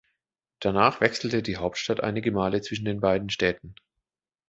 [0.59, 3.75] Danach wechselte die Hauptstadt einige Male zwischen den beiden Städten.